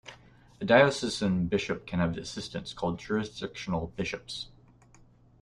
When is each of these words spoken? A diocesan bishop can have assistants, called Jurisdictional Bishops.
A 0.59 0.65
diocesan 0.65 1.45
bishop 1.45 1.85
can 1.85 1.99
have 1.99 2.17
assistants, 2.17 2.73
called 2.73 2.97
Jurisdictional 2.97 3.93
Bishops. 3.95 4.47